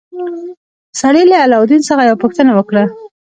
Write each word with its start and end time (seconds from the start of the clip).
سړي 1.01 1.23
له 1.31 1.37
علاوالدین 1.43 1.81
څخه 1.89 2.03
یوه 2.07 2.21
پوښتنه 2.23 2.51
وکړه. 2.53 2.83